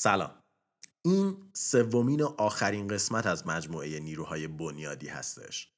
[0.00, 0.30] سلام.
[1.02, 5.72] این سومین و آخرین قسمت از مجموعه نیروهای بنیادی هستش.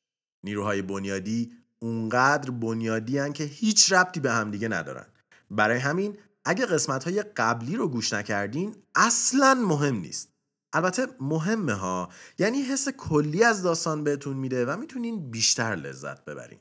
[0.44, 5.06] نیروهای بنیادی اونقدر بنیادی هن که هیچ ربطی به همدیگه ندارن.
[5.50, 10.28] برای همین اگه قسمت های قبلی رو گوش نکردین اصلا مهم نیست.
[10.72, 12.08] البته مهمه ها.
[12.38, 16.60] یعنی حس کلی از داستان بهتون میده و می‌تونین بیشتر لذت ببرین.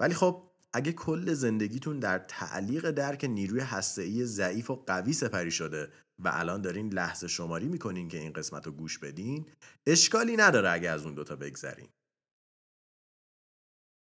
[0.00, 5.88] ولی خب اگه کل زندگیتون در تعلیق درک نیروی هسته‌ای ضعیف و قوی سپری شده
[6.18, 9.46] و الان دارین لحظه شماری می‌کنین که این قسمت رو گوش بدین
[9.86, 11.88] اشکالی نداره اگه از اون دوتا بگذرین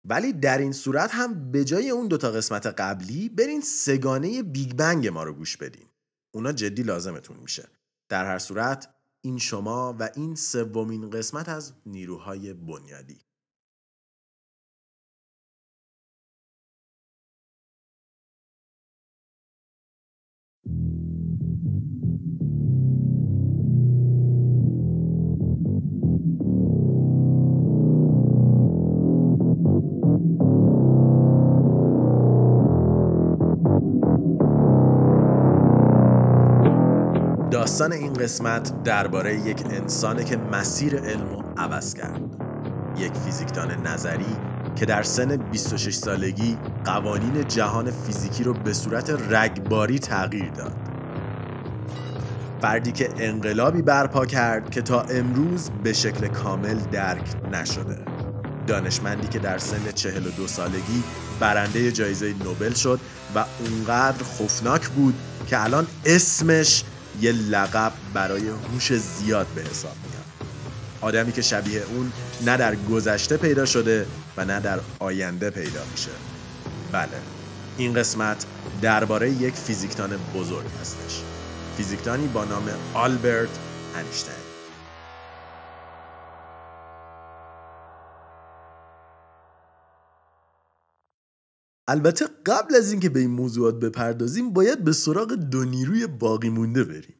[0.04, 5.08] ولی در این صورت هم به جای اون دوتا قسمت قبلی برین سگانه بیگ بنگ
[5.08, 5.88] ما رو گوش بدین.
[6.34, 7.68] اونا جدی لازمتون میشه.
[8.08, 13.20] در هر صورت این شما و این سومین قسمت از نیروهای بنیادی.
[37.68, 42.20] داستان این قسمت درباره یک انسانه که مسیر علم رو عوض کرد.
[42.96, 44.36] یک فیزیکدان نظری
[44.76, 50.76] که در سن 26 سالگی قوانین جهان فیزیکی رو به صورت رگباری تغییر داد.
[52.60, 57.98] فردی که انقلابی برپا کرد که تا امروز به شکل کامل درک نشده.
[58.66, 61.02] دانشمندی که در سن 42 سالگی
[61.40, 63.00] برنده جایزه نوبل شد
[63.34, 65.14] و اونقدر خوفناک بود
[65.46, 66.84] که الان اسمش
[67.20, 70.50] یه لقب برای هوش زیاد به حساب میاد.
[71.00, 72.12] آدمی که شبیه اون
[72.46, 74.06] نه در گذشته پیدا شده
[74.36, 76.10] و نه در آینده پیدا میشه.
[76.92, 77.08] بله
[77.76, 78.44] این قسمت
[78.82, 81.22] درباره یک فیزیکدان بزرگ هستش.
[81.76, 83.58] فیزیکدانی با نام آلبرت
[83.96, 84.47] انیشتین
[91.88, 96.84] البته قبل از اینکه به این موضوعات بپردازیم باید به سراغ دو نیروی باقی مونده
[96.84, 97.14] بریم.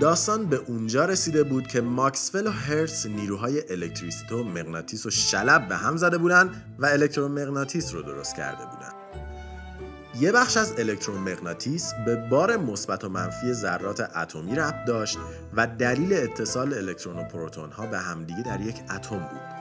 [0.00, 5.68] داستان به اونجا رسیده بود که ماکسول و هرتز نیروهای الکتریسیته و مغناطیس و شلب
[5.68, 8.97] به هم زده بودن و الکترومغناطیس رو درست کرده بودن
[10.20, 15.18] یه بخش از الکترومغناطیس به بار مثبت و منفی ذرات اتمی ربط داشت
[15.54, 19.58] و دلیل اتصال الکترون و پروتون ها به همدیگه در یک اتم بود.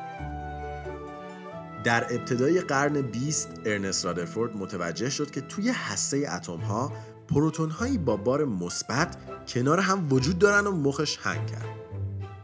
[1.84, 6.92] در ابتدای قرن 20 ارنست رادرفورد متوجه شد که توی هسته اتم ها
[7.28, 9.18] پروتون هایی با بار مثبت
[9.48, 11.87] کنار هم وجود دارن و مخش هنگ کرد.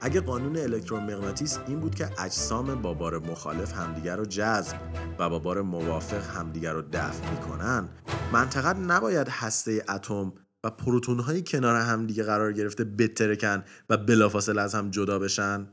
[0.05, 4.77] اگه قانون الکترومغناطیس این بود که اجسام با بار مخالف همدیگر رو جذب
[5.19, 7.89] و با بار موافق همدیگر رو دفع می‌کنن
[8.33, 10.33] منطقه نباید هسته اتم
[10.63, 15.67] و پروتون های کنار همدیگه قرار گرفته بترکن و بلافاصله از هم جدا بشن؟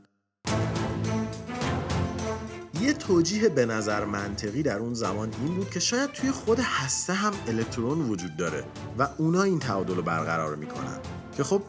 [2.81, 7.13] یه توجیه به نظر منطقی در اون زمان این بود که شاید توی خود هسته
[7.13, 8.63] هم الکترون وجود داره
[8.97, 10.99] و اونا این تعادل رو برقرار می‌کنن
[11.37, 11.61] که خب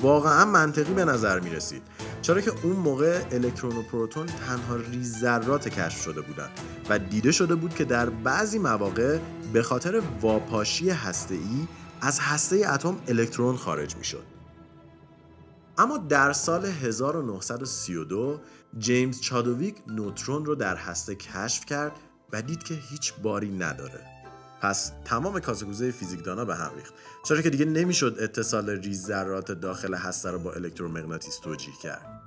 [0.00, 1.82] واقعا منطقی به نظر می رسید
[2.22, 6.48] چرا که اون موقع الکترون و پروتون تنها ریز ذرات کشف شده بودن
[6.88, 9.18] و دیده شده بود که در بعضی مواقع
[9.52, 11.68] به خاطر واپاشی هسته‌ای
[12.00, 14.22] از هسته اتم الکترون خارج می شد.
[15.78, 18.40] اما در سال 1932
[18.78, 21.92] جیمز چادویک نوترون رو در هسته کشف کرد
[22.32, 24.11] و دید که هیچ باری نداره.
[24.62, 26.94] پس تمام کاسگوزه فیزیکدانا به هم ریخت.
[27.24, 32.22] چرا که دیگه نمی‌شد اتصال ریز ذرات داخل هسته رو با الکترومغناطیس توجیه کرد.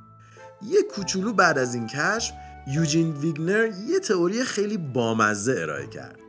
[0.62, 2.34] یه کوچولو بعد از این کشف
[2.68, 6.20] یوجین ویگنر یه تئوری خیلی بامزه ارائه کرد.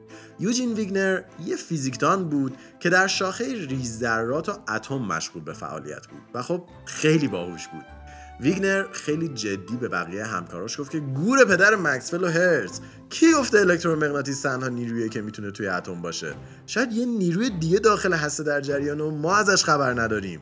[0.41, 6.07] یوجین ویگنر یه فیزیکدان بود که در شاخه ریز ذرات و اتم مشغول به فعالیت
[6.07, 7.96] بود و خب خیلی باهوش بود.
[8.41, 12.81] ویگنر خیلی جدی به بقیه همکاراش گفت که گور پدر مکسول و هرتز.
[13.11, 16.35] کی گفته الکترومغناطیس تنها نیرویی که می‌تونه توی اتم باشه؟
[16.67, 20.41] شاید یه نیروی دیگه داخل هسته در جریان و ما ازش خبر نداریم.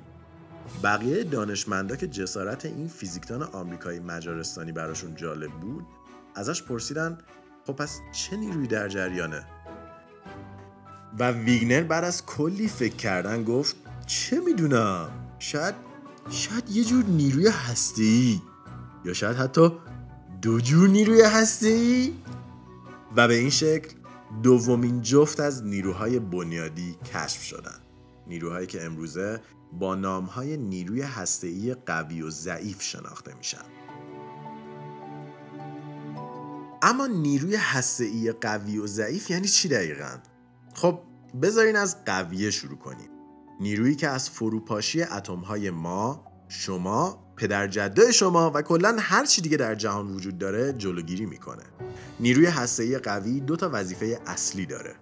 [0.83, 5.85] بقیه دانشمندا که جسارت این فیزیکدان آمریکایی مجارستانی براشون جالب بود
[6.35, 7.19] ازش پرسیدن
[7.67, 9.47] خب پس چه نیرویی در جریانه؟
[11.19, 13.77] و ویگنر بعد از کلی فکر کردن گفت
[14.07, 15.09] چه می‌دونم؟
[15.39, 15.75] شاید
[16.31, 18.43] شاید یه جور نیروی هستی
[19.05, 19.73] یا شاید حتی
[20.43, 22.15] دو جور نیروی هستی
[23.17, 23.95] و به این شکل
[24.43, 27.79] دومین جفت از نیروهای بنیادی کشف شدن.
[28.27, 29.41] نیروهایی که امروزه
[29.73, 33.65] با نامهای نیروی هسته‌ای قوی و ضعیف شناخته میشن.
[36.83, 40.19] اما نیروی هسته‌ای قوی و ضعیف یعنی چی دقیقا؟
[40.75, 41.01] خب
[41.43, 43.14] بذارین از قویه شروع کنیم.
[43.61, 49.75] نیرویی که از فروپاشی اتمهای ما، شما، پدرجده شما و کلا هر چی دیگه در
[49.75, 51.63] جهان وجود داره جلوگیری می‌کنه.
[52.21, 54.95] نیروی هسته‌ای قوی دو تا وظیفه اصلی داره.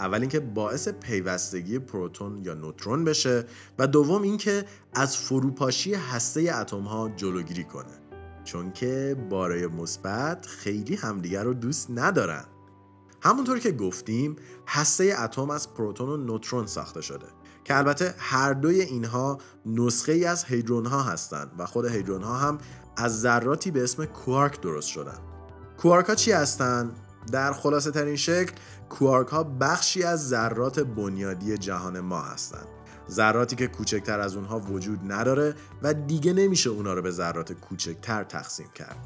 [0.00, 3.44] اول اینکه باعث پیوستگی پروتون یا نوترون بشه
[3.78, 4.64] و دوم اینکه
[4.94, 8.00] از فروپاشی هسته اتم ها جلوگیری کنه
[8.44, 12.44] چون که بارای مثبت خیلی همدیگر رو دوست ندارن
[13.22, 14.36] همونطور که گفتیم
[14.66, 17.26] هسته اتم از پروتون و نوترون ساخته شده
[17.64, 22.36] که البته هر دوی اینها نسخه ای از هیدرون ها هستند و خود هیدرون ها
[22.36, 22.58] هم
[22.96, 25.18] از ذراتی به اسم کوارک درست شدن.
[25.78, 26.96] کوارک ها چی هستند
[27.32, 28.52] در خلاصه ترین شکل
[28.88, 32.66] کوارک ها بخشی از ذرات بنیادی جهان ما هستند
[33.10, 38.24] ذراتی که کوچکتر از اونها وجود نداره و دیگه نمیشه اونا رو به ذرات کوچکتر
[38.24, 38.96] تقسیم کرد.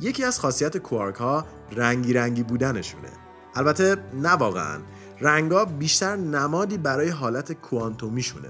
[0.00, 3.10] یکی از خاصیت کوارک ها رنگی رنگی بودنشونه.
[3.54, 4.80] البته نه واقعا.
[5.20, 8.48] رنگا بیشتر نمادی برای حالت کوانتومیشونه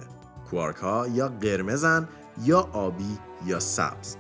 [0.50, 2.08] کوارک ها یا قرمزن
[2.44, 4.16] یا آبی یا سبز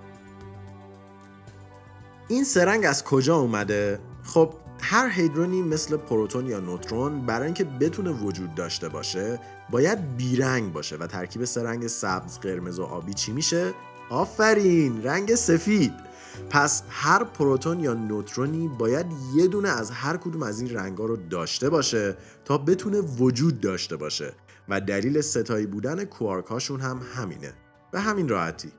[2.28, 8.10] این سرنگ از کجا اومده؟ خب هر هیدرونی مثل پروتون یا نوترون برای اینکه بتونه
[8.10, 13.32] وجود داشته باشه باید بیرنگ باشه و ترکیب سه رنگ سبز، قرمز و آبی چی
[13.32, 13.74] میشه؟
[14.10, 16.09] آفرین رنگ سفید
[16.50, 21.16] پس هر پروتون یا نوترونی باید یه دونه از هر کدوم از این رنگا رو
[21.16, 24.32] داشته باشه تا بتونه وجود داشته باشه.
[24.68, 27.52] و دلیل ستایی بودن کوارکاشون هم همینه.
[27.92, 28.72] به همین راحتی.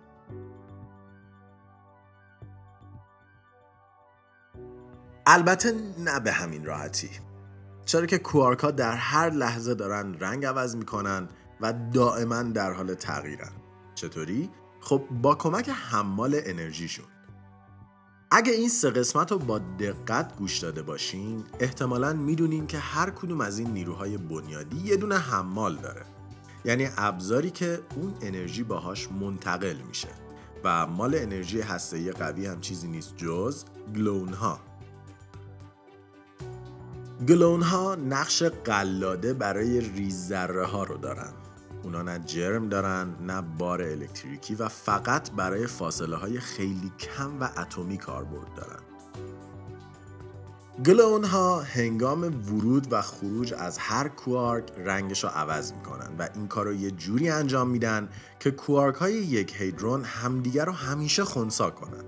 [5.26, 7.10] البته نه به همین راحتی.
[7.86, 11.28] چرا که کوارکا در هر لحظه دارن رنگ عوض می‌کنن
[11.62, 13.52] و دائما در حال تغییرن.
[13.96, 14.50] چطوری؟
[14.82, 17.06] خب با کمک حمال انرژیشون.
[18.34, 23.42] اگه این سه قسمت رو با دقت گوش داده باشین احتمالا می‌دونین که هر کدوم
[23.42, 26.02] از این نیروهای بنیادی یه دونه حمال داره.
[26.66, 30.08] یعنی ابزاری که اون انرژی باهاش منتقل میشه.
[30.64, 34.60] و مال انرژی هسته‌ای قوی هم چیزی نیست جز گلون ها
[37.28, 41.34] گلون ها نقش قلاده برای ریز ها رو دارن.
[41.84, 47.44] اونا نه جرم دارن نه بار الکتریکی و فقط برای فاصله های خیلی کم و
[47.58, 48.80] اتمی کاربرد دارن
[50.86, 56.48] گلون ها هنگام ورود و خروج از هر کوارک رنگش رو عوض می‌کنن و این
[56.48, 61.70] کار رو یه جوری انجام میدن که کوارک های یک هیدرون همدیگر رو همیشه خونسا
[61.70, 62.04] کنن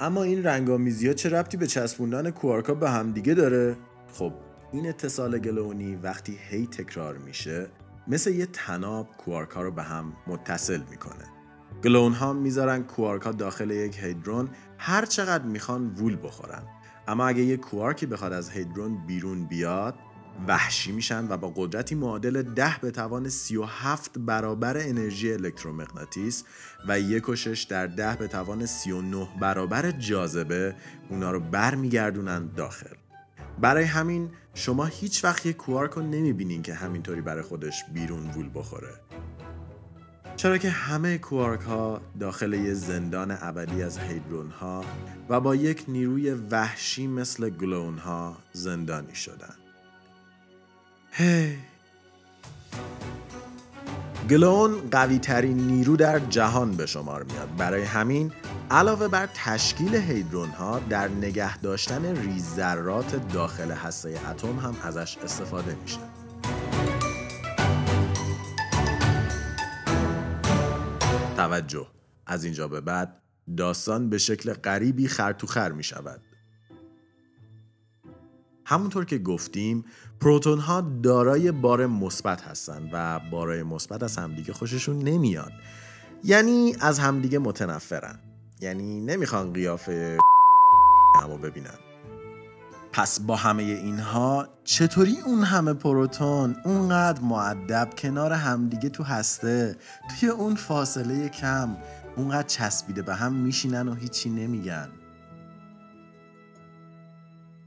[0.00, 3.76] اما این رنگامیزی ها چه ربطی به چسبوندن کوارک ها به همدیگه داره؟
[4.12, 4.32] خب
[4.72, 7.70] این اتصال گلونی وقتی هی تکرار میشه
[8.08, 11.24] مثل یه تناب کوارک ها رو به هم متصل می‌کنه.
[11.84, 16.62] گلون ها می‌ذارن کوارک ها داخل یک هیدرون هر چقدر می‌خوان وول بخورن.
[17.08, 19.94] اما اگه یک کوارکی بخواد از هیدرون بیرون بیاد
[20.48, 26.44] وحشی میشن و با قدرتی معادل 10 به توان 37 برابر انرژی الکترومغناطیس
[26.88, 27.34] و یک و
[27.68, 30.74] در 10 به توان 39 برابر جاذبه
[31.10, 32.94] اونا رو برمیگردونن داخل.
[33.60, 38.50] برای همین شما هیچ وقت یک کوارک رو نمی‌بینین که همینطوری برای خودش بیرون وول
[38.54, 38.94] بخوره.
[40.36, 44.84] چرا که همه کوارک ها داخل یه زندان ابدی از هیدرون ها
[45.28, 49.54] و با یک نیروی وحشی مثل گلون ها زندانی شدن.
[51.10, 51.58] هی!
[54.30, 57.56] گلون قوی ترین نیرو در جهان به شمار میاد.
[57.56, 58.32] برای همین
[58.70, 65.18] علاوه بر تشکیل هیدرون ها در نگه داشتن ریز ذرات داخل هسته اتم هم ازش
[65.18, 65.98] استفاده میشه.
[71.36, 71.86] توجه.
[72.26, 73.22] از اینجا به بعد
[73.56, 76.20] داستان به شکل غریبی خر می شود
[78.64, 79.84] همونطور که گفتیم
[80.20, 85.52] پروتون ها دارای بار مثبت هستند و بارای مثبت از همدیگه خوششون نمیاد
[86.24, 88.27] یعنی از همدیگه متنفرن.
[88.60, 90.18] یعنی نمی‌خوان قیافه
[91.22, 91.78] همو ببینن.
[92.92, 99.76] پس با همه اینها چطوری اون همه پروتون اونقدر معدب کنار همدیگه تو هسته؟
[100.20, 101.76] توی اون فاصله کم
[102.16, 104.88] اونقدر چسبیده به هم میشینن و هیچی نمیگن.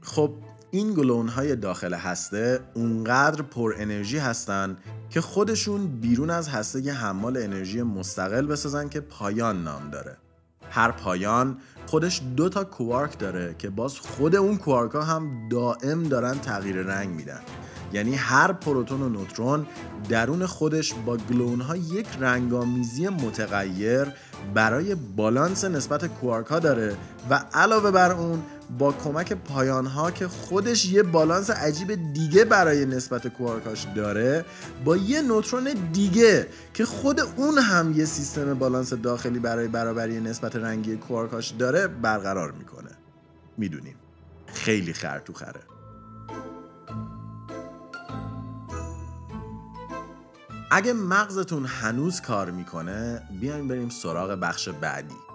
[0.00, 0.34] خب
[0.70, 4.76] این گلون های داخل هسته اونقدر پر انرژی هستن
[5.10, 10.16] که خودشون بیرون از هسته حمال انرژی مستقل بسازن که پایان نام داره.
[10.72, 16.02] هر پایان خودش دو تا کوارک داره که باز خود اون کوارک ها هم دائم
[16.02, 17.40] دارن تغییر رنگ میدن.
[17.92, 19.66] یعنی هر پروتون و نوترون
[20.08, 24.12] درون خودش با گلون ها یک رنگامیزی متغیر
[24.54, 26.96] برای بالانس نسبت کوارک ها داره
[27.30, 28.42] و علاوه بر اون
[28.78, 34.44] با کمک پایانها که خودش یه بالانس عجیب دیگه برای نسبت کوارکاش داره
[34.84, 40.56] با یه نوترون دیگه که خود اون هم یه سیستم بالانس داخلی برای برابری نسبت
[40.56, 42.90] رنگی کوارکاش داره برقرار می‌کنه.
[43.58, 43.96] می‌دونیم.
[44.46, 45.60] خیلی خر تو خره.
[50.70, 55.31] اگه مغزتون هنوز کار می‌کنه بیایم بریم سراغ بخش بعدی.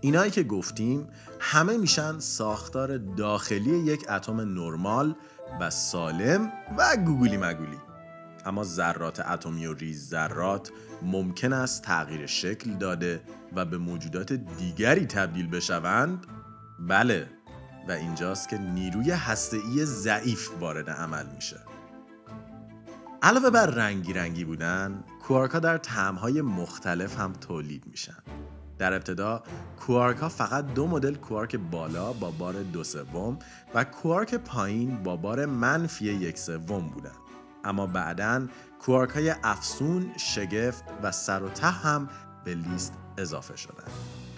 [0.00, 1.08] اینایی که گفتیم
[1.40, 5.14] همه میشن ساختار داخلی یک اتم نرمال
[5.60, 7.78] و سالم و گوگولی مگولی.
[8.46, 10.70] اما ذرات اتمی و ریز ذرات
[11.02, 13.22] ممکن است تغییر شکل داده
[13.56, 16.26] و به موجودات دیگری تبدیل بشوند.
[16.88, 17.30] بله
[17.88, 21.60] و اینجاست که نیروی هسته‌ای ضعیف وارد عمل میشه.
[23.22, 28.22] علاوه بر رنگی رنگی بودن کوارک در طعمهای مختلف هم تولید میشن.
[28.80, 29.42] در ابتدا
[29.80, 33.38] کوارک ها فقط دو مدل کوارک بالا با بار دو سوم
[33.74, 37.10] و کوارک پایین با بار منفی یک سوم بودن.
[37.64, 38.46] اما بعدا
[38.78, 42.08] کوارک های افسون، شگفت و سر و ته هم
[42.44, 43.84] به لیست اضافه شدن.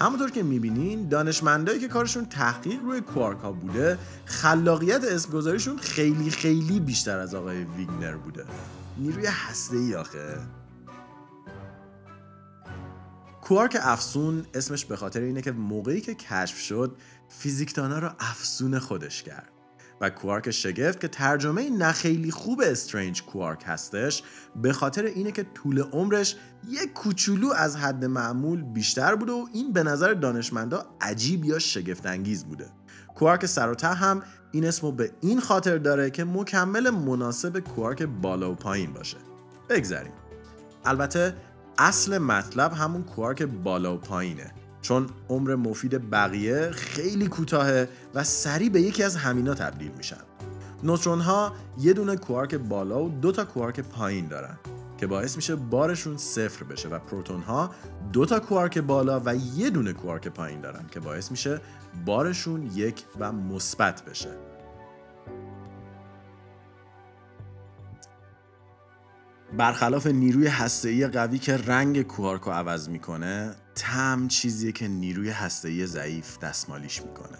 [0.00, 6.80] همونطور که می‌بینین دانشمندایی که کارشون تحقیق روی کوارک ها بوده خلاقیت اسمگذاریشون خیلی خیلی
[6.80, 8.44] بیشتر از آقای ویگنر بوده.
[8.98, 10.38] نیروی هسته ای آخه.
[13.42, 16.96] کوارک افسون اسمش به خاطر اینه که موقعی که کشف شد
[17.28, 19.48] فیزیکدانا رو افسون خودش کرد.
[20.00, 24.22] و کوارک شگفت که ترجمه نه خیلی خوب استرنج کوارک هستش
[24.56, 26.36] به خاطر اینه که طول عمرش
[26.68, 32.06] یک کوچولو از حد معمول بیشتر بوده و این به نظر دانشمندا عجیب یا شگفت
[32.06, 32.66] انگیز بوده.
[33.14, 34.22] کوارک سر هم
[34.52, 39.18] این اسمو به این خاطر داره که مکمل مناسب کوارک بالا و پایین باشه.
[39.68, 40.12] بگذریم.
[40.84, 41.34] البته
[41.78, 44.52] اصل مطلب همون کوارک بالا و پایینه.
[44.82, 50.20] چون عمر مفید بقیه خیلی کوتاهه و سریع به یکی از همینا تبدیل میشن.
[50.82, 54.58] نوترون ها یه دونه کوارک بالا و دو تا کوارک پایین دارن
[54.98, 57.70] که باعث میشه بارشون صفر بشه و پروتون ها
[58.12, 61.60] دو تا کوارک بالا و یه دونه کوارک پایین دارن که باعث میشه
[62.06, 64.51] بارشون یک و مثبت بشه.
[69.56, 76.38] برخلاف نیروی هسته‌ای قوی که رنگ کوارکو عوض می‌کنه تم چیزیه که نیروی هسته‌ای ضعیف
[76.38, 77.38] دستمالیش می‌کنه.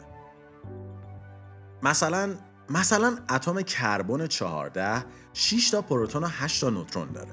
[1.83, 2.35] مثلا
[2.71, 7.31] مثلا اتم کربن 14 6 تا پروتون و 8 تا نوترون داره.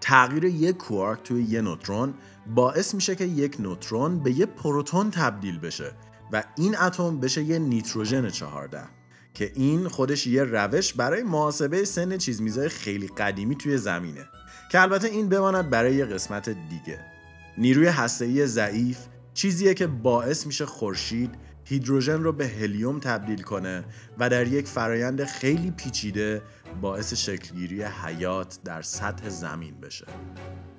[0.00, 2.14] تغییر یک کوارک توی یه نوترون
[2.46, 5.92] باعث میشه که یک نوترون به یه پروتون تبدیل بشه
[6.32, 8.97] و این اتم بشه یه نیتروژن 14
[9.38, 14.28] که این خودش یه روش برای محاسبه سن چیز میزای خیلی قدیمی توی زمینه
[14.70, 17.00] که البته این بماند برای یه قسمت دیگه
[17.58, 18.98] نیروی هسته‌ای ضعیف
[19.34, 21.30] چیزیه که باعث میشه خورشید
[21.64, 23.84] هیدروژن رو به هلیوم تبدیل کنه
[24.18, 26.42] و در یک فرایند خیلی پیچیده
[26.80, 30.06] باعث شکلگیری حیات در سطح زمین بشه.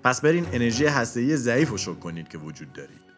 [0.03, 3.08] پس برین انرژی هسته‌ای ضعیف رو شک کنید که وجود دارید.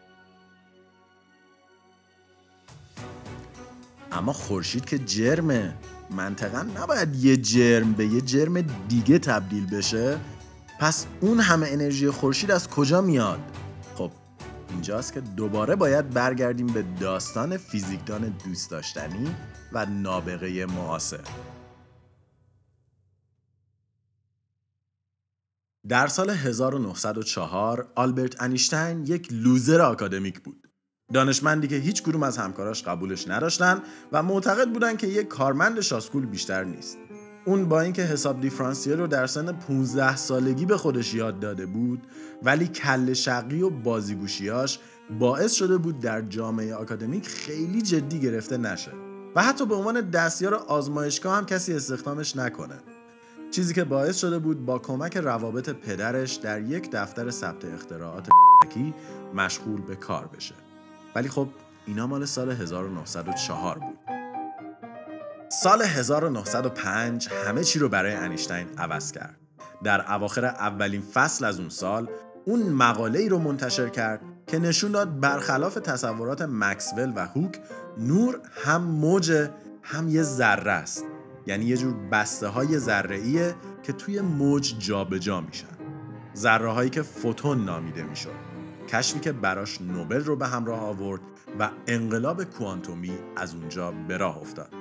[4.12, 5.74] اما خورشید که جرمه.
[6.10, 10.18] منطقا نباید یه جرم به یه جرم دیگه تبدیل بشه.
[10.80, 13.40] پس اون همه انرژی خورشید از کجا میاد؟
[13.94, 14.10] خب
[14.70, 19.34] اینجاست که دوباره باید برگردیم به داستان فیزیکدان دوست داشتنی
[19.72, 21.20] و نابغه معاصر.
[25.88, 30.71] در سال 1904 آلبرت انیشتین یک لوزر آکادمیک بود.
[31.12, 36.26] دانشمندی که هیچ کدوم از همکاراش قبولش نداشتن و معتقد بودن که یک کارمند شاسکول
[36.26, 36.98] بیشتر نیست.
[37.44, 42.06] اون با اینکه حساب دیفرانسیل رو در سن 15 سالگی به خودش یاد داده بود
[42.42, 44.78] ولی کل شقی و بازیگوشیاش
[45.18, 48.92] باعث شده بود در جامعه آکادمیک خیلی جدی گرفته نشه
[49.36, 52.78] و حتی به عنوان دستیار آزمایشگاه هم کسی استخدامش نکنه
[53.50, 58.28] چیزی که باعث شده بود با کمک روابط پدرش در یک دفتر ثبت اختراعات
[59.34, 60.54] مشغول به کار بشه
[61.14, 61.48] ولی خب
[61.86, 63.98] اینا مال سال 1904 بود.
[65.48, 69.36] سال 1905 همه چی رو برای انیشتین عوض کرد.
[69.84, 72.08] در اواخر اولین فصل از اون سال
[72.44, 77.60] اون مقاله ای رو منتشر کرد که نشون داد برخلاف تصورات مکسول و هوک
[77.98, 79.48] نور هم موج
[79.82, 81.04] هم یه ذره است.
[81.46, 85.66] یعنی یه جور بسته های ذره که توی موج جابجا جا میشن.
[86.36, 88.51] ذره هایی که فوتون نامیده می‌شد.
[88.92, 91.20] کشفی که براش نوبل رو به همراه آورد
[91.58, 94.72] و انقلاب کوانتومی از اونجا به راه افتاد.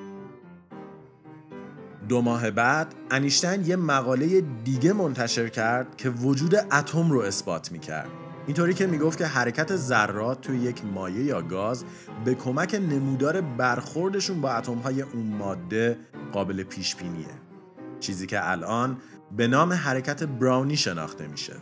[2.10, 8.10] دو ماه بعد انیشتین یه مقاله دیگه منتشر کرد که وجود اتم رو اثبات می‌کرد.
[8.48, 11.86] اینطوری که می‌گفت که حرکت ذرات توی یک مایع یا گاز
[12.26, 15.98] به کمک نمودار برخوردشون با اتمهای اون ماده
[16.32, 17.28] قابل پیش بینیه
[18.00, 18.98] چیزی که الان
[19.38, 21.54] به نام حرکت براونی شناخته میشه.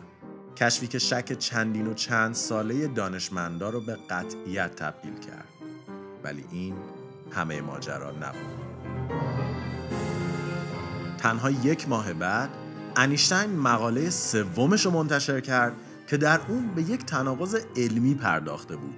[0.60, 5.48] کشفی که شک چندین و چند ساله دانشمندا رو به قطعیت تبدیل کرد.
[6.24, 6.74] ولی این
[7.30, 8.60] همه ماجرا نبود.
[11.18, 12.50] تنها یک ماه بعد
[12.96, 15.72] انیشتین مقاله سومش رو منتشر کرد
[16.06, 18.94] که در اون به یک تناقض علمی پرداخته بود.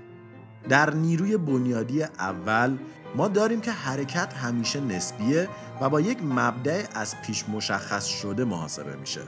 [0.69, 2.77] در نیروی بنیادی اول
[3.17, 5.49] ما داریم که حرکت همیشه نسبیه
[5.81, 9.21] و با یک مبدع از پیش مشخص شده محاسبه میشه.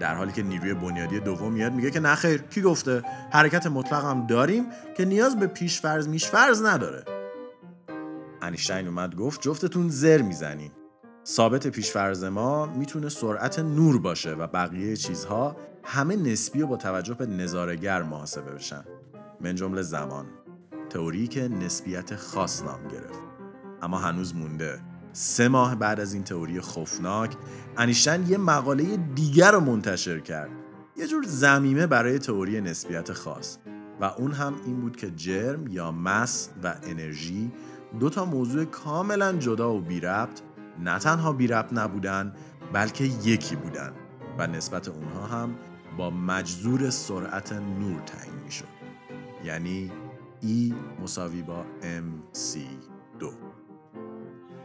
[0.00, 4.26] در حالی که نیروی بنیادی دوم میاد میگه که نخیر کی گفته؟ حرکت مطلق هم
[4.26, 7.04] داریم که نیاز به پیش فرض میش فرض نداره.
[8.42, 10.70] انیشتین اومد گفت جفتتون زر می‌زنین
[11.26, 17.14] ثابت پیشفرض ما می‌تونه سرعت نور باشه و بقیه چیزها همه نسبی و با توجه
[17.14, 18.84] به نظارگر محاسبه بشن.
[19.40, 20.26] من جمله زمان.
[20.90, 23.22] تئوری که نسبیت خاص نام گرفت.
[23.82, 24.80] اما هنوز مونده.
[25.20, 27.36] سه ماه بعد از این تئوری خوفناک
[27.76, 30.50] انیشتین یه مقاله دیگر رو منتشر کرد.
[30.96, 33.58] یه جور زمیمه برای تئوری نسبیت خاص.
[34.00, 37.52] و اون هم این بود که جرم یا مس و انرژی
[38.00, 40.40] دو تا موضوع کاملا جدا و بی ربط
[40.78, 42.34] نه تنها بی ربط نبودن
[42.72, 43.92] بلکه یکی بودن.
[44.38, 45.54] و نسبت اونها هم
[45.96, 48.68] با مجذور سرعت نور تعیین می شد
[49.44, 49.92] یعنی
[50.42, 53.47] E مساوی با MC2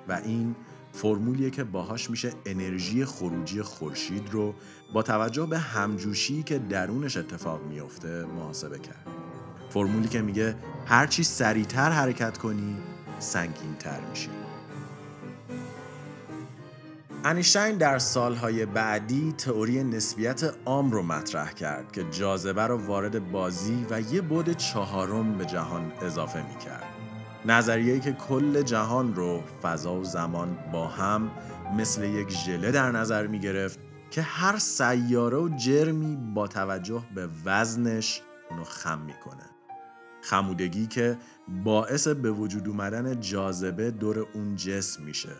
[0.08, 0.56] و این
[0.94, 4.54] فرمولیه که باهاش میشه انرژی خروجی خورشید رو
[4.94, 9.08] با توجه به همجوشی که درونش اتفاق میفته محاسبه کرد
[9.70, 10.56] فرمولی که میگه
[10.86, 12.78] هرچی سریعتر حرکت کنی
[13.20, 14.30] سنگینتر میشی
[17.26, 23.86] انیشتین در سالهای بعدی تئوری نسبیت عام رو مطرح کرد که جاذبه رو وارد بازی
[23.90, 26.93] و یه بود چهارم به جهان اضافه می کرد.
[27.46, 31.32] نظریه‌ای که کل جهان رو فضا و زمان با هم
[31.78, 33.80] مثل یک ژله در نظر می گرفت
[34.12, 39.50] که هر سیاره و جرمی با توجه به وزنش اونو خم می‌کنه.
[40.22, 41.18] خمودگی که
[41.64, 45.36] باعث به وجود اومدن جاذبه دور اون جسم میشه.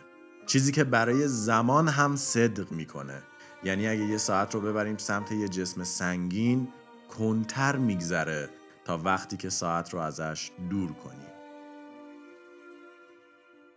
[0.46, 3.22] چیزی که برای زمان هم صدق می‌کنه.
[3.64, 6.68] یعنی اگه یه ساعت رو ببریم سمت یه جسم سنگین
[7.18, 8.48] کنتر میگذره
[8.84, 11.33] تا وقتی که ساعت رو ازش دور کنیم.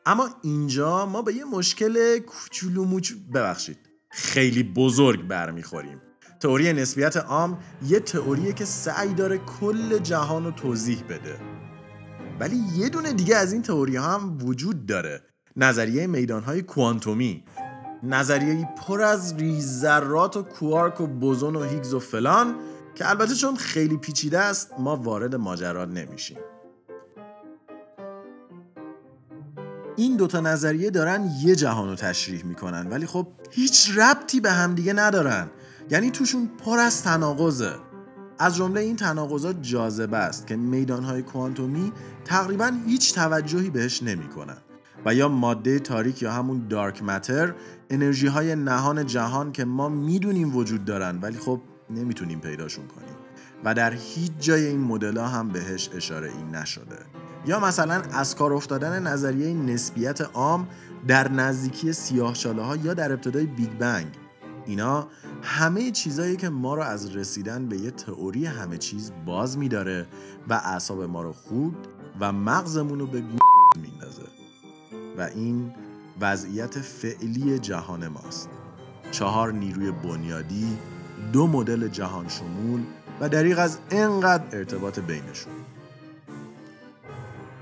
[0.07, 3.77] اما اینجا ما به یه مشکل کوچولو موچ ببخشید.
[4.09, 6.01] خیلی بزرگ برمیخوریم.
[6.39, 11.39] تئوری نسبیت عام یه تئوریه که سعی داره کل جهان رو توضیح بده.
[12.39, 15.21] ولی یه دونه دیگه از این تئوری هم وجود داره.
[15.55, 17.43] نظریه میدانهای کوانتومی.
[18.03, 22.55] نظریه پر از ریزذرات و کوارک و بوزون و هیگز و فلان
[22.95, 26.37] که البته چون خیلی پیچیده است ما وارد ماجرا نمیشیم.
[29.97, 34.93] این دوتا نظریه دارن یه جهان رو تشریح می‌کنن ولی خب هیچ ربطی به همدیگه
[34.93, 35.47] ندارن.
[35.89, 37.71] یعنی توشون پر از تناقضه.
[38.39, 41.91] از جمله این تناقضات جاذبه است که میدانهای کوانتومی
[42.25, 44.57] تقریبا هیچ توجهی بهش نمی‌کنن.
[45.05, 47.53] و یا ماده تاریک یا همون دارک متر
[47.89, 53.15] انرژی های نهان جهان که ما می‌دونیم وجود دارن ولی خب نمی‌تونیم پیداشون کنیم.
[53.63, 56.97] و در هیچ جای این مدل هم بهش اشاره این نشده.
[57.47, 60.67] یا مثلا از کار افتادن نظریه نسبیت عام
[61.07, 64.07] در نزدیکی سیاهچاله ها یا در ابتدای بیگ بنگ.
[64.65, 65.07] اینا
[65.41, 70.07] همه چیزایی که ما رو از رسیدن به یه تئوری همه چیز باز میداره
[70.49, 71.87] و اعصاب ما رو خود
[72.19, 73.37] و مغزمون رو به گو
[73.81, 74.21] میندازه.
[75.17, 75.73] و این
[76.21, 78.49] وضعیت فعلی جهان ماست.
[79.11, 80.77] چهار نیروی بنیادی
[81.33, 82.83] دو مدل جهان شمول
[83.19, 85.53] و دریغ از انقدر ارتباط بینشون.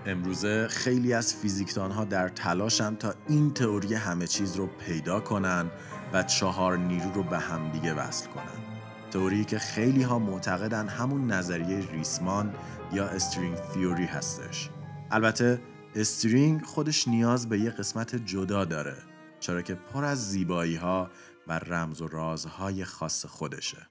[0.07, 5.71] امروزه خیلی از فیزیکدان ها در تلاشن تا این تئوری همه چیز رو پیدا کنن
[6.13, 8.75] و چهار نیرو رو به همدیگه وصل کنن.
[9.11, 12.55] تئوری که خیلی ها معتقدن همون نظریه ریسمان
[12.93, 14.69] یا string theory هستش.
[15.11, 15.61] البته
[15.95, 18.97] string خودش نیاز به یه قسمت جدا داره
[19.39, 21.09] چرا که پر از زیبایی ها
[21.47, 23.87] و رمز و رازهای خاص خودشه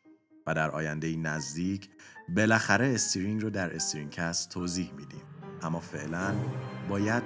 [0.46, 1.90] و در آینده نزدیک
[2.28, 5.33] بالاخره string رو در استرینگ‌کست توضیح میدیم.
[5.62, 6.34] اما فعلا
[6.88, 7.22] باید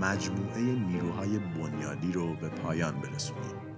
[0.00, 3.71] مجموعه نیروهای بنیادی رو به پایان برسونیم.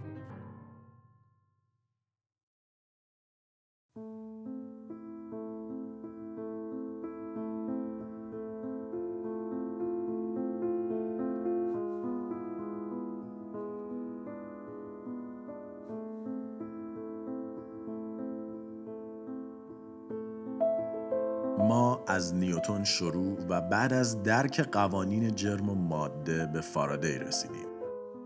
[22.65, 27.67] نیوتون شروع و بعد از درک قوانین جرم و ماده به فارادی رسیدیم.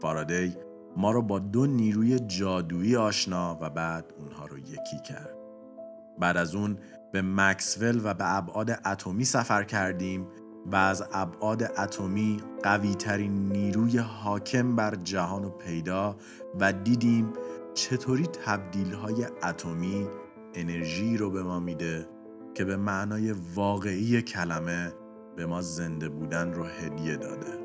[0.02, 0.56] فارادی
[0.96, 5.34] ما رو با دو نیروی جادویی آشنا و بعد اونها رو یکی کرد.
[6.18, 6.78] بعد از اون
[7.12, 10.26] به مکسول و به ابعاد اتمی سفر کردیم
[10.66, 16.16] و از ابعاد اتمی قوی ترین نیروی حاکم بر جهان و پیدا
[16.60, 17.32] و دیدیم
[17.74, 20.06] چطوری تبدیل های اتمی
[20.54, 22.17] انرژی رو به ما میده
[22.58, 24.92] که به معنای واقعی کلمه
[25.36, 27.58] به ما زنده بودن رو هدیه داده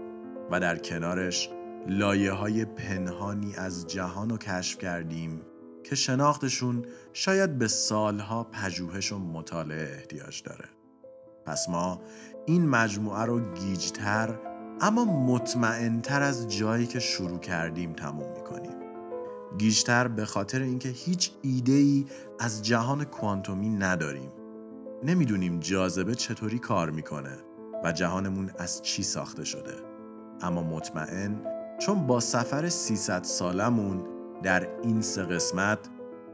[0.51, 1.49] و در کنارش
[1.87, 5.41] لایه های پنهانی از جهان رو کشف کردیم
[5.83, 10.65] که شناختشون شاید به سالها پژوهش و مطالعه احتیاج داره.
[11.45, 12.01] پس ما
[12.45, 14.39] این مجموعه رو گیجتر
[14.81, 18.75] اما مطمئنتر از جایی که شروع کردیم تموم می‌کنیم.
[19.57, 22.05] گیجتر به خاطر اینکه هیچ ایده ای
[22.39, 24.42] از جهان کوانتومی نداریم.
[25.05, 27.37] نمی‌دونیم جاذبه چطوری کار می‌کنه
[27.83, 29.73] و جهانمون از چی ساخته شده
[30.41, 31.41] اما مطمئن
[31.79, 34.03] چون با سفر 300 سالمون
[34.43, 35.79] در این سه قسمت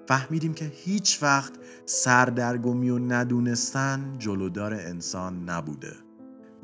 [0.07, 1.53] فهمیدیم که هیچ وقت
[1.85, 5.93] سردرگمی و ندونستن جلودار انسان نبوده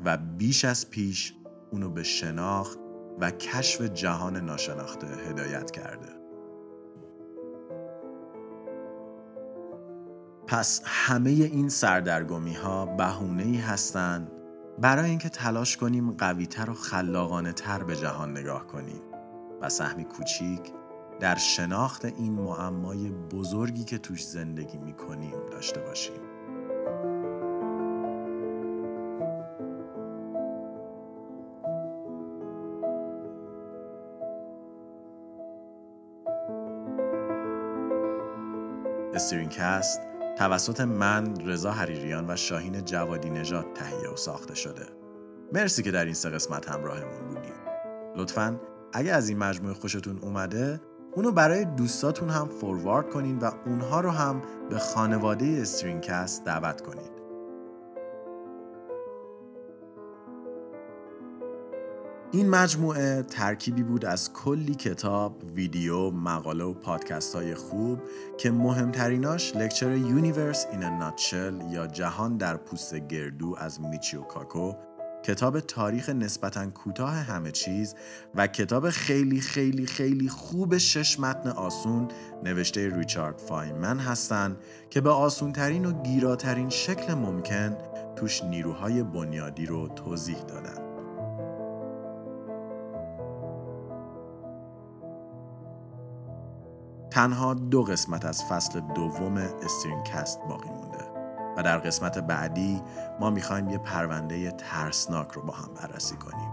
[0.04, 1.34] و بیش از پیش
[1.70, 2.78] اونو به شناخت
[3.20, 6.25] و کشف جهان ناشناخته هدایت کرده.
[10.46, 14.30] پس همه این سردرگمی ها بهونه ای هستند
[14.78, 19.02] برای اینکه تلاش کنیم قویتر و خلاقانه تر به جهان نگاه کنیم
[19.60, 20.60] و سهمی کوچیک
[21.20, 26.20] در شناخت این معمای بزرگی که توش زندگی می کنیم داشته باشیم.
[39.14, 40.05] استرینکست
[40.36, 44.86] توسط من رضا حریریان و شاهین جوادی نژاد تهیه و ساخته شده.
[45.52, 47.54] مرسی که در این سه قسمت همراهمون بودیم.
[48.16, 48.60] لطفا
[48.92, 50.80] اگه از این مجموعه خوشتون اومده
[51.12, 57.15] اونو برای دوستاتون هم فوروارد کنین و اونها رو هم به خانواده استرینکست دعوت کنید.
[62.36, 68.02] این مجموعه ترکیبی بود از کلی کتاب، ویدیو، مقاله و پادکست های خوب
[68.38, 74.72] که مهمتریناش lecture Universe in a Nutshell یا جهان در پوست گردو از میچیو کاکو
[75.22, 77.94] کتاب تاریخ نسبتا کوتاه همه چیز
[78.34, 82.08] و کتاب خیلی خیلی خیلی خوب شش متن آسون
[82.44, 84.56] نوشته ریچارد فاینمن هستند
[84.90, 87.76] که به آسونترین و گیراترین شکل ممکن
[88.16, 90.85] توش نیروهای بنیادی رو توضیح دادن.
[97.16, 101.04] تنها دو قسمت از فصل دوم استرینکست باقی مونده.
[101.56, 102.82] و در قسمت بعدی
[103.20, 106.50] ما می‌خوایم یه پرونده ترسناک رو با هم بررسی کنیم.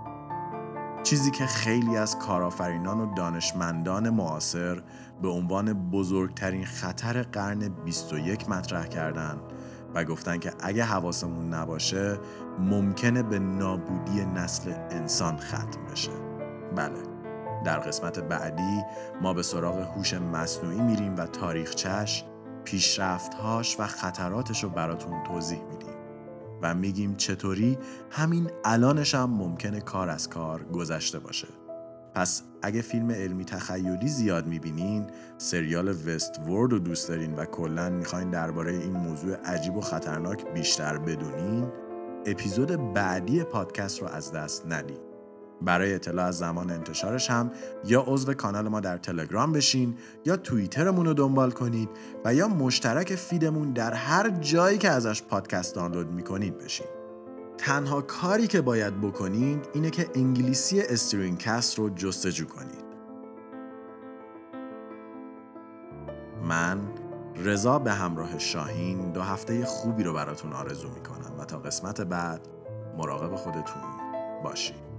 [1.03, 4.83] چیزی که خیلی از کارآفرینان و دانشمندان معاصر
[5.21, 9.37] به عنوان بزرگترین خطر قرن 21 مطرح کردن
[9.93, 12.19] و گفتن که اگه حواسمون نباشه
[12.59, 16.11] ممکنه به نابودی نسل انسان ختم بشه.
[16.75, 17.12] بله.
[17.65, 18.81] در قسمت بعدی
[19.21, 22.23] ما به سراغ هوش مصنوعی میریم و تاریخچش،
[22.63, 25.95] پیشرفتهاش و خطراتش رو براتون توضیح میدیم
[26.61, 27.77] و میگیم چطوری
[28.11, 31.47] همین الانش هم ممکنه کار از کار گذشته باشه.
[32.15, 37.89] پس اگه فیلم علمی تخیلی زیاد می‌بینین، سریال وست ورد رو دوست دارین و کلا
[37.89, 41.67] می‌خواین درباره این موضوع عجیب و خطرناک بیشتر بدونین،
[42.25, 45.12] اپیزود بعدی پادکست رو از دست ندید.
[45.61, 47.51] برای اطلاع از زمان انتشارش هم
[47.85, 51.89] یا عضو کانال ما در تلگرام بشین یا توییترمون رو دنبال کنید
[52.25, 56.87] و یا مشترک فیدمون در هر جایی که ازش پادکست دانلود می‌کنید بشین.
[57.57, 62.83] تنها کاری که باید بکنین اینه که انگلیسی استرینکست رو جستجو کنید.
[66.43, 66.79] من
[67.35, 72.47] رضا به همراه شاهین دو هفته خوبی رو براتون آرزو می‌کنم و تا قسمت بعد
[72.97, 73.81] مراقب خودتون
[74.43, 74.92] باشید